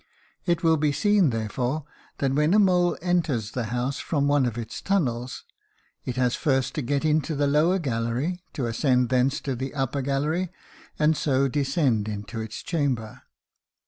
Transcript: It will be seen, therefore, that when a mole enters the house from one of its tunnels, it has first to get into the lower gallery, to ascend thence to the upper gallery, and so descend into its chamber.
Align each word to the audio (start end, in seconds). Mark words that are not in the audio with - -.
It 0.47 0.63
will 0.63 0.77
be 0.77 0.91
seen, 0.91 1.29
therefore, 1.29 1.85
that 2.17 2.33
when 2.33 2.55
a 2.55 2.57
mole 2.57 2.97
enters 3.03 3.51
the 3.51 3.65
house 3.65 3.99
from 3.99 4.27
one 4.27 4.47
of 4.47 4.57
its 4.57 4.81
tunnels, 4.81 5.45
it 6.05 6.15
has 6.15 6.33
first 6.33 6.73
to 6.73 6.81
get 6.81 7.05
into 7.05 7.35
the 7.35 7.45
lower 7.45 7.77
gallery, 7.77 8.41
to 8.53 8.65
ascend 8.65 9.09
thence 9.09 9.39
to 9.41 9.55
the 9.55 9.75
upper 9.75 10.01
gallery, 10.01 10.49
and 10.97 11.15
so 11.15 11.47
descend 11.47 12.07
into 12.09 12.41
its 12.41 12.63
chamber. 12.63 13.21